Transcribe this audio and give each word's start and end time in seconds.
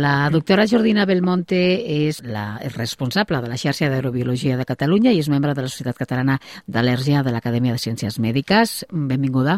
La 0.00 0.30
doctora 0.30 0.62
Jordina 0.70 1.02
Belmonte 1.10 1.58
és 1.90 2.20
la 2.22 2.60
és 2.62 2.76
responsable 2.78 3.40
de 3.42 3.48
la 3.50 3.56
xarxa 3.58 3.88
d'aerobiologia 3.90 4.54
de 4.54 4.66
Catalunya 4.68 5.10
i 5.10 5.18
és 5.18 5.26
membre 5.26 5.56
de 5.58 5.64
la 5.64 5.70
Societat 5.72 5.98
Catalana 5.98 6.36
d'Al·lèrgia 6.70 7.24
de 7.26 7.32
l'Acadèmia 7.34 7.74
de 7.74 7.82
Ciències 7.82 8.20
Mèdiques. 8.22 8.84
Benvinguda. 8.92 9.56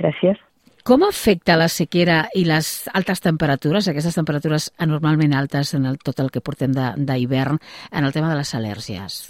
Gràcies. 0.00 0.40
Com 0.88 1.04
afecta 1.04 1.58
la 1.60 1.68
sequera 1.68 2.22
i 2.32 2.46
les 2.48 2.70
altes 2.96 3.20
temperatures, 3.20 3.90
aquestes 3.92 4.16
temperatures 4.16 4.70
anormalment 4.80 5.36
altes 5.36 5.74
en 5.76 5.84
el, 5.92 6.00
tot 6.00 6.24
el 6.24 6.32
que 6.32 6.40
portem 6.40 6.72
d'hivern, 6.72 7.60
en 7.92 8.08
el 8.08 8.16
tema 8.16 8.32
de 8.32 8.40
les 8.40 8.54
al·lèrgies? 8.56 9.20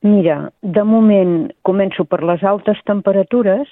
Mira, 0.00 0.48
de 0.62 0.88
moment 0.88 1.50
començo 1.60 2.08
per 2.08 2.24
les 2.24 2.40
altes 2.40 2.80
temperatures, 2.88 3.68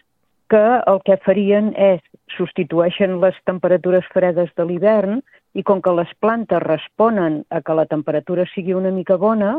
que 0.51 0.61
el 0.93 1.01
que 1.07 1.17
farien 1.25 1.73
és 1.79 2.05
substitueixen 2.37 3.19
les 3.23 3.37
temperatures 3.49 4.07
fredes 4.15 4.51
de 4.57 4.67
l'hivern 4.67 5.21
i 5.55 5.65
com 5.67 5.83
que 5.83 5.95
les 5.97 6.11
plantes 6.23 6.63
responen 6.63 7.43
a 7.51 7.61
que 7.65 7.77
la 7.77 7.87
temperatura 7.91 8.47
sigui 8.55 8.75
una 8.75 8.93
mica 8.95 9.17
bona, 9.17 9.59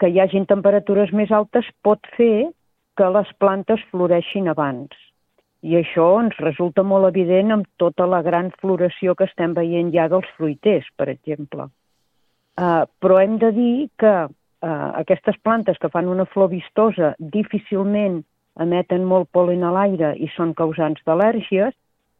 que 0.00 0.08
hi 0.08 0.20
hagin 0.20 0.46
temperatures 0.48 1.12
més 1.12 1.30
altes 1.30 1.68
pot 1.84 2.06
fer 2.16 2.48
que 2.96 3.12
les 3.16 3.28
plantes 3.38 3.82
floreixin 3.92 4.48
abans. 4.52 4.96
I 5.60 5.76
això 5.76 6.06
ens 6.22 6.36
resulta 6.40 6.82
molt 6.82 7.10
evident 7.10 7.52
amb 7.52 7.68
tota 7.80 8.06
la 8.08 8.22
gran 8.24 8.48
floració 8.62 9.14
que 9.14 9.28
estem 9.28 9.52
veient 9.56 9.92
ja 9.92 10.08
dels 10.08 10.28
fruiters, 10.38 10.88
per 10.96 11.10
exemple. 11.12 11.68
Uh, 12.60 12.84
però 13.00 13.20
hem 13.20 13.36
de 13.40 13.50
dir 13.56 13.74
que 14.00 14.14
uh, 14.24 14.88
aquestes 15.00 15.36
plantes 15.44 15.78
que 15.80 15.92
fan 15.92 16.08
una 16.08 16.26
flor 16.28 16.50
vistosa 16.52 17.14
difícilment 17.18 18.22
emeten 18.60 19.04
molt 19.08 19.30
polen 19.32 19.62
a 19.64 19.70
l'aire 19.76 20.14
i 20.16 20.28
són 20.34 20.56
causants 20.56 21.00
d'al·lèrgies, 21.06 21.76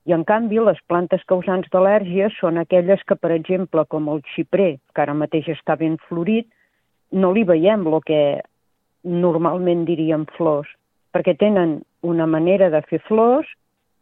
i 0.09 0.15
en 0.17 0.25
canvi 0.25 0.61
les 0.65 0.79
plantes 0.89 1.23
causants 1.29 1.69
d'al·lèrgies 1.73 2.37
són 2.41 2.59
aquelles 2.59 3.03
que, 3.07 3.17
per 3.17 3.33
exemple, 3.35 3.85
com 3.93 4.09
el 4.09 4.23
xiprer, 4.35 4.79
que 4.95 5.03
ara 5.03 5.15
mateix 5.15 5.51
està 5.53 5.77
ben 5.77 5.99
florit, 6.09 6.49
no 7.13 7.33
li 7.35 7.45
veiem 7.45 7.87
el 7.91 8.01
que 8.07 8.23
normalment 9.05 9.85
diríem 9.89 10.27
flors, 10.37 10.69
perquè 11.13 11.37
tenen 11.37 11.81
una 12.03 12.27
manera 12.27 12.71
de 12.71 12.81
fer 12.89 13.01
flors 13.09 13.49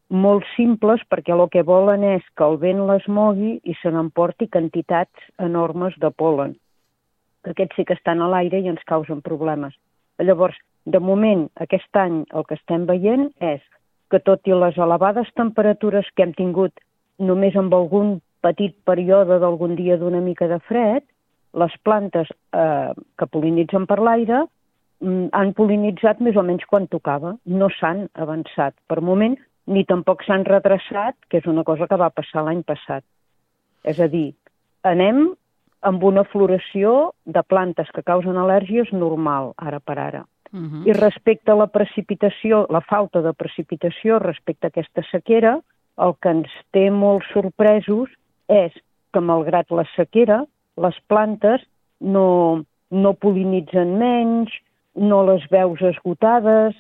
molt 0.08 0.44
simples 0.56 1.02
perquè 1.12 1.34
el 1.34 1.44
que 1.52 1.62
volen 1.62 2.04
és 2.04 2.24
que 2.36 2.44
el 2.44 2.56
vent 2.56 2.86
les 2.88 3.04
mogui 3.08 3.58
i 3.64 3.74
se 3.82 3.90
n'emporti 3.92 4.48
quantitats 4.48 5.28
enormes 5.38 5.98
de 6.00 6.10
polen. 6.10 6.56
Aquests 7.44 7.76
sí 7.76 7.84
que 7.84 7.94
estan 7.94 8.22
a 8.22 8.28
l'aire 8.28 8.60
i 8.60 8.68
ens 8.68 8.84
causen 8.88 9.20
problemes. 9.22 9.74
Llavors, 10.18 10.56
de 10.86 10.98
moment, 10.98 11.48
aquest 11.60 11.96
any 11.96 12.24
el 12.32 12.44
que 12.48 12.56
estem 12.56 12.86
veient 12.88 13.28
és 13.38 13.60
que 14.10 14.20
tot 14.24 14.46
i 14.48 14.56
les 14.56 14.78
elevades 14.78 15.28
temperatures 15.36 16.08
que 16.16 16.24
hem 16.24 16.34
tingut 16.36 16.72
només 17.18 17.56
amb 17.56 17.74
algun 17.74 18.18
petit 18.44 18.76
període 18.86 19.40
d'algun 19.42 19.74
dia 19.76 19.98
d'una 19.98 20.20
mica 20.24 20.48
de 20.48 20.58
fred, 20.68 21.04
les 21.58 21.74
plantes 21.82 22.30
eh, 22.54 22.92
que 23.18 23.26
polinitzen 23.26 23.86
per 23.90 23.98
l'aire 23.98 24.44
mm, 25.00 25.30
han 25.32 25.52
polinitzat 25.58 26.20
més 26.24 26.36
o 26.36 26.44
menys 26.46 26.66
quan 26.70 26.86
tocava, 26.86 27.34
no 27.44 27.68
s'han 27.78 28.06
avançat 28.14 28.76
per 28.86 29.00
moment, 29.00 29.36
ni 29.68 29.84
tampoc 29.84 30.24
s'han 30.24 30.46
retrasat, 30.48 31.16
que 31.28 31.42
és 31.42 31.48
una 31.50 31.64
cosa 31.64 31.88
que 31.88 31.98
va 32.00 32.12
passar 32.14 32.44
l'any 32.46 32.62
passat. 32.64 33.04
És 33.84 34.00
a 34.00 34.08
dir, 34.08 34.32
anem 34.86 35.26
amb 35.88 36.02
una 36.04 36.24
floració 36.24 37.12
de 37.26 37.42
plantes 37.46 37.90
que 37.94 38.02
causen 38.02 38.38
al·lèrgies 38.40 38.90
normal, 38.92 39.52
ara 39.58 39.80
per 39.80 39.98
ara. 39.98 40.24
Uh 40.52 40.60
-huh. 40.60 40.86
I 40.88 40.92
respecte 40.92 41.50
a 41.52 41.54
la 41.56 41.66
precipitació, 41.66 42.66
la 42.70 42.80
falta 42.80 43.20
de 43.22 43.32
precipitació 43.32 44.18
respecte 44.18 44.66
a 44.66 44.68
aquesta 44.68 45.02
sequera, 45.10 45.60
el 45.98 46.14
que 46.20 46.30
ens 46.30 46.50
té 46.70 46.90
molt 46.90 47.24
sorpresos 47.32 48.08
és 48.48 48.72
que, 49.12 49.20
malgrat 49.20 49.70
la 49.70 49.84
sequera, 49.96 50.44
les 50.76 50.96
plantes 51.06 51.62
no, 52.00 52.64
no 52.90 53.14
polinitzen 53.14 53.98
menys, 53.98 54.52
no 54.94 55.22
les 55.26 55.44
veus 55.50 55.80
esgotades, 55.82 56.76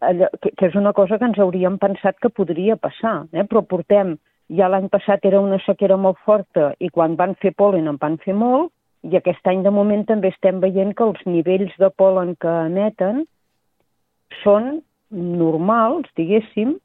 allò, 0.00 0.28
que, 0.40 0.52
que 0.56 0.66
és 0.66 0.74
una 0.74 0.92
cosa 0.92 1.18
que 1.18 1.24
ens 1.24 1.38
hauríem 1.38 1.78
pensat 1.78 2.18
que 2.20 2.32
podria 2.32 2.76
passar, 2.76 3.24
eh? 3.32 3.44
però 3.44 3.64
portem, 3.66 4.16
ja 4.52 4.68
l'any 4.68 4.88
passat 4.92 5.24
era 5.24 5.40
una 5.40 5.58
sequera 5.64 5.96
molt 5.96 6.18
forta 6.24 6.72
i 6.78 6.90
quan 6.92 7.16
van 7.16 7.34
fer 7.40 7.54
polen 7.56 7.88
en 7.88 8.00
van 8.00 8.18
fer 8.24 8.34
molt, 8.36 8.72
i 9.04 9.16
aquest 9.18 9.46
any 9.50 9.62
de 9.64 9.72
moment 9.74 10.04
també 10.08 10.30
estem 10.32 10.60
veient 10.64 10.94
que 10.96 11.04
els 11.04 11.20
nivells 11.28 11.74
de 11.80 11.90
polen 11.92 12.34
que 12.40 12.54
emeten 12.70 13.24
són 14.42 14.78
normals, 15.14 16.08
diguéssim, 16.18 16.76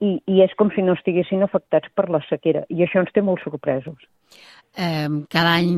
i, 0.00 0.10
i 0.28 0.42
és 0.44 0.52
com 0.60 0.70
si 0.74 0.84
no 0.84 0.94
estiguessin 0.96 1.42
afectats 1.44 1.90
per 1.96 2.08
la 2.12 2.20
sequera. 2.28 2.64
I 2.70 2.84
això 2.84 3.02
ens 3.02 3.12
té 3.16 3.24
molt 3.24 3.42
sorpresos. 3.44 3.98
Cada 4.76 5.54
any, 5.56 5.70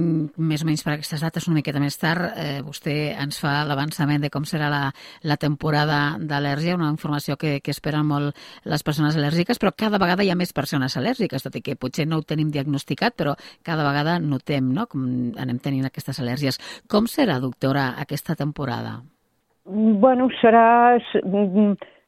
més 0.42 0.64
o 0.64 0.66
menys 0.66 0.81
per 0.82 0.97
aquestes 0.97 1.20
dates, 1.22 1.44
una 1.47 1.60
miqueta 1.60 1.78
més 1.78 1.94
tard, 2.03 2.32
eh, 2.34 2.59
vostè 2.66 3.14
ens 3.22 3.36
fa 3.38 3.60
l'avançament 3.69 4.25
de 4.25 4.31
com 4.34 4.42
serà 4.42 4.66
la, 4.72 4.81
la 5.22 5.36
temporada 5.38 6.16
d'al·lèrgia, 6.19 6.75
una 6.75 6.91
informació 6.91 7.37
que, 7.38 7.60
que 7.62 7.70
esperen 7.70 8.08
molt 8.08 8.34
les 8.66 8.82
persones 8.82 9.14
al·lèrgiques, 9.14 9.62
però 9.62 9.70
cada 9.70 10.00
vegada 10.03 10.26
hi 10.26 10.32
ha 10.34 10.38
més 10.38 10.50
persones 10.53 10.98
al·lèrgiques, 10.98 11.47
tot 11.47 11.54
i 11.54 11.62
que 11.62 11.76
potser 11.78 12.08
no 12.10 12.19
ho 12.19 12.26
tenim 12.26 12.50
diagnosticat, 12.50 13.14
però 13.14 13.37
cada 13.62 13.87
vegada 13.87 14.19
notem 14.19 14.75
no? 14.75 14.88
com 14.91 15.06
anem 15.38 15.62
tenint 15.62 15.87
aquestes 15.87 16.19
al·lèrgies. 16.19 16.58
Com 16.91 17.06
serà, 17.06 17.38
doctora, 17.38 17.92
aquesta 18.03 18.34
temporada? 18.34 18.98
Bueno, 19.64 20.26
serà... 20.42 20.98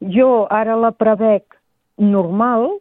Jo 0.01 0.47
ara 0.49 0.79
la 0.81 0.91
prevec 0.97 1.61
normal, 2.01 2.81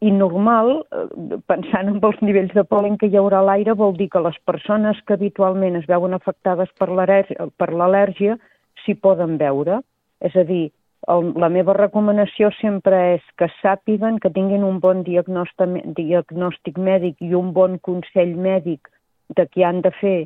i 0.00 0.10
normal, 0.14 0.84
eh, 0.92 1.38
pensant 1.50 1.90
en 1.90 2.00
els 2.02 2.20
nivells 2.22 2.54
de 2.54 2.64
pol·len 2.64 2.98
que 2.98 3.08
hi 3.10 3.18
haurà 3.18 3.40
a 3.42 3.46
l'aire, 3.48 3.74
vol 3.74 3.96
dir 3.96 4.08
que 4.12 4.22
les 4.22 4.36
persones 4.46 5.00
que 5.06 5.16
habitualment 5.18 5.76
es 5.76 5.86
veuen 5.90 6.14
afectades 6.14 6.70
per 6.78 6.90
l'al·lèrgia 6.90 8.38
s'hi 8.84 8.94
poden 8.94 9.38
veure. 9.38 9.80
És 10.22 10.36
a 10.36 10.44
dir, 10.46 10.70
el, 11.08 11.32
la 11.38 11.48
meva 11.48 11.74
recomanació 11.74 12.50
sempre 12.60 13.00
és 13.16 13.26
que 13.38 13.50
sàpiguen 13.58 14.18
que 14.22 14.30
tinguin 14.34 14.64
un 14.66 14.78
bon 14.82 15.02
diagnòstic 15.06 16.78
mèdic 16.78 17.20
i 17.22 17.34
un 17.34 17.52
bon 17.52 17.78
consell 17.78 18.34
mèdic 18.36 18.90
de 19.36 19.46
què 19.46 19.64
han 19.66 19.82
de 19.82 19.92
fer 20.00 20.18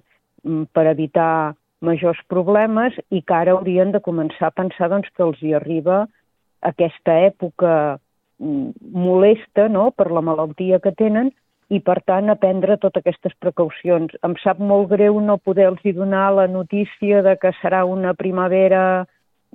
mm, 0.45 0.69
per 0.73 0.87
evitar 0.91 1.55
majors 1.83 2.21
problemes 2.31 2.97
i 3.11 3.23
que 3.23 3.35
ara 3.35 3.57
haurien 3.57 3.93
de 3.93 4.01
començar 4.01 4.49
a 4.51 4.57
pensar 4.57 4.89
doncs, 4.93 5.09
que 5.17 5.25
els 5.25 5.41
hi 5.43 5.55
arriba 5.59 6.07
aquesta 6.63 7.19
època 7.27 7.99
molesta 8.43 9.69
no?, 9.69 9.91
per 9.97 10.11
la 10.11 10.25
malaltia 10.25 10.81
que 10.83 10.93
tenen 10.99 11.31
i, 11.73 11.81
per 11.81 12.03
tant, 12.05 12.29
aprendre 12.29 12.77
totes 12.77 13.01
aquestes 13.01 13.33
precaucions. 13.41 14.13
Em 14.27 14.35
sap 14.43 14.61
molt 14.61 14.91
greu 14.91 15.21
no 15.25 15.39
poder-los 15.39 15.97
donar 15.97 16.29
la 16.37 16.47
notícia 16.51 17.23
de 17.25 17.37
que 17.41 17.55
serà 17.63 17.85
una 17.89 18.13
primavera 18.15 19.07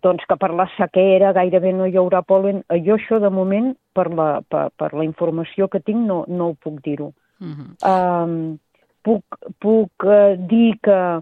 doncs 0.04 0.26
que 0.30 0.38
per 0.38 0.52
la 0.54 0.68
sequera 0.76 1.34
gairebé 1.34 1.74
no 1.74 1.88
hi 1.90 1.98
haurà 1.98 2.22
polen. 2.26 2.62
Jo 2.86 2.98
això, 2.98 3.20
de 3.22 3.32
moment, 3.34 3.72
per 3.98 4.08
la, 4.14 4.42
per, 4.50 4.68
per 4.78 4.92
la 4.94 5.06
informació 5.06 5.68
que 5.74 5.82
tinc, 5.82 6.04
no, 6.06 6.24
no 6.28 6.52
ho 6.52 6.58
puc 6.62 6.82
dir-ho. 6.86 7.12
Uh 7.42 7.54
-huh. 7.54 7.70
um, 7.86 8.58
puc 9.04 9.24
puc 9.62 10.06
uh, 10.06 10.36
dir 10.50 10.78
que 10.82 11.22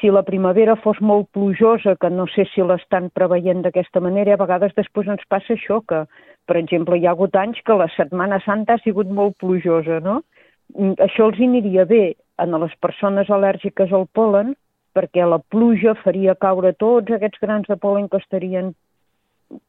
si 0.00 0.10
la 0.10 0.22
primavera 0.22 0.76
fos 0.76 1.00
molt 1.00 1.28
plujosa, 1.32 1.96
que 1.96 2.10
no 2.10 2.26
sé 2.26 2.44
si 2.54 2.62
l'estan 2.62 3.10
preveient 3.10 3.62
d'aquesta 3.62 4.00
manera, 4.00 4.34
a 4.34 4.42
vegades 4.44 4.74
després 4.76 5.08
ens 5.08 5.24
passa 5.28 5.54
això, 5.54 5.80
que 5.86 6.06
per 6.52 6.60
exemple, 6.60 6.98
hi 7.00 7.06
ha 7.08 7.14
hagut 7.16 7.36
anys 7.40 7.62
que 7.64 7.74
la 7.80 7.88
Setmana 7.96 8.36
Santa 8.44 8.74
ha 8.76 8.80
sigut 8.84 9.08
molt 9.08 9.38
plujosa, 9.40 10.02
no? 10.04 10.18
Mm, 10.76 10.98
això 11.00 11.30
els 11.30 11.38
aniria 11.40 11.86
bé 11.88 12.02
a 12.36 12.44
les 12.44 12.74
persones 12.84 13.30
al·lèrgiques 13.32 13.92
al 13.96 14.04
polen, 14.12 14.50
perquè 14.92 15.24
la 15.24 15.38
pluja 15.40 15.94
faria 16.02 16.34
caure 16.36 16.74
tots 16.76 17.14
aquests 17.16 17.40
grans 17.40 17.70
de 17.70 17.78
polen 17.80 18.10
que 18.12 18.20
estarien 18.20 18.74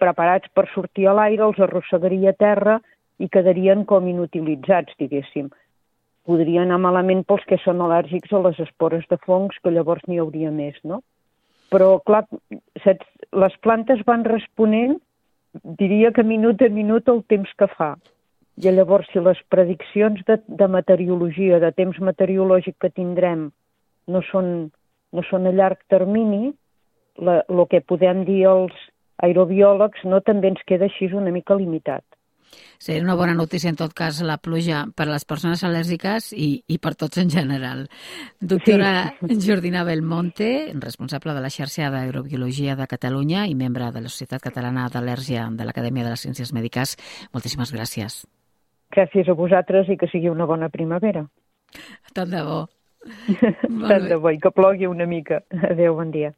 preparats 0.04 0.52
per 0.52 0.66
sortir 0.74 1.08
a 1.08 1.14
l'aire, 1.16 1.46
els 1.48 1.62
arrossegaria 1.64 2.36
a 2.36 2.40
terra 2.44 2.76
i 3.24 3.32
quedarien 3.32 3.86
com 3.88 4.12
inutilitzats, 4.12 4.92
diguéssim. 5.00 5.48
Podria 6.28 6.66
anar 6.68 6.82
malament 6.84 7.24
pels 7.24 7.48
que 7.48 7.62
són 7.64 7.80
al·lèrgics 7.80 8.36
a 8.36 8.44
les 8.44 8.60
espores 8.68 9.08
de 9.08 9.22
fongs, 9.24 9.56
que 9.64 9.72
llavors 9.72 10.04
n'hi 10.08 10.20
hauria 10.20 10.52
més, 10.52 10.76
no? 10.84 11.00
Però, 11.72 11.96
clar, 12.04 12.26
les 12.84 13.60
plantes 13.64 14.04
van 14.04 14.28
responent 14.28 15.00
diria 15.62 16.12
que 16.12 16.24
minut 16.24 16.62
a 16.62 16.70
minut 16.70 17.10
el 17.10 17.24
temps 17.30 17.50
que 17.58 17.68
fa. 17.78 17.94
I 18.62 18.70
llavors, 18.70 19.08
si 19.10 19.20
les 19.20 19.40
prediccions 19.50 20.22
de, 20.28 20.38
de 20.48 20.68
meteorologia, 20.70 21.60
de 21.60 21.72
temps 21.74 21.98
meteorològic 22.00 22.78
que 22.82 22.92
tindrem, 22.94 23.48
no 24.08 24.22
són, 24.30 24.70
no 25.14 25.24
són 25.30 25.50
a 25.50 25.54
llarg 25.54 25.82
termini, 25.90 26.54
el 27.22 27.64
que 27.70 27.82
podem 27.82 28.24
dir 28.26 28.44
els 28.50 28.74
aerobiòlegs 29.26 30.06
no 30.10 30.22
també 30.22 30.52
ens 30.54 30.62
queda 30.70 30.90
així 30.90 31.10
una 31.14 31.34
mica 31.34 31.58
limitat. 31.58 32.04
Seria 32.78 33.04
una 33.04 33.16
bona 33.16 33.34
notícia, 33.34 33.70
en 33.72 33.78
tot 33.80 33.94
cas, 33.96 34.22
la 34.22 34.38
pluja 34.38 34.84
per 34.96 35.08
a 35.08 35.14
les 35.14 35.26
persones 35.26 35.64
al·lèrgiques 35.64 36.32
i, 36.36 36.50
i 36.68 36.80
per 36.84 36.94
tots 37.00 37.22
en 37.22 37.32
general. 37.32 37.86
Doctora 38.42 39.14
sí. 39.22 39.40
Jordina 39.48 39.86
Belmonte, 39.88 40.74
responsable 40.84 41.34
de 41.34 41.44
la 41.46 41.52
xarxa 41.54 41.90
d'aerobiologia 41.94 42.76
de 42.76 42.88
Catalunya 42.92 43.48
i 43.48 43.56
membre 43.56 43.90
de 43.96 44.04
la 44.04 44.12
Societat 44.12 44.44
Catalana 44.44 44.90
d'Al·lèrgia 44.92 45.48
de 45.52 45.68
l'Acadèmia 45.68 46.08
de 46.08 46.14
les 46.16 46.28
Ciències 46.28 46.54
Mèdiques, 46.54 46.98
moltíssimes 47.34 47.74
gràcies. 47.74 48.24
Gràcies 48.94 49.30
a 49.30 49.38
vosaltres 49.38 49.90
i 49.90 49.98
que 49.98 50.12
sigui 50.12 50.30
una 50.30 50.46
bona 50.46 50.70
primavera. 50.70 51.26
Tant 52.14 52.30
de 52.30 52.44
bo. 52.46 52.62
Tant 53.90 54.08
de 54.08 54.18
bo, 54.20 54.32
i 54.32 54.40
que 54.40 54.52
plogui 54.54 54.88
una 54.88 55.08
mica. 55.10 55.42
Adéu, 55.72 55.96
bon 55.98 56.12
dia. 56.14 56.36